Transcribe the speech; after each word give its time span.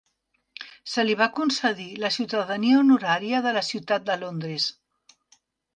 Se 0.93 1.03
li 1.05 1.15
va 1.19 1.27
concedir 1.41 1.87
la 2.05 2.11
ciutadania 2.17 2.81
honorària 2.85 3.45
de 3.49 3.57
la 3.61 3.67
ciutat 3.73 4.11
de 4.11 4.19
Londres. 4.25 4.69